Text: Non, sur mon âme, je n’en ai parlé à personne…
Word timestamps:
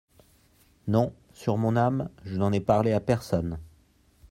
Non, 0.87 1.13
sur 1.31 1.57
mon 1.57 1.75
âme, 1.75 2.09
je 2.23 2.35
n’en 2.35 2.51
ai 2.51 2.59
parlé 2.59 2.91
à 2.91 2.99
personne… 2.99 3.59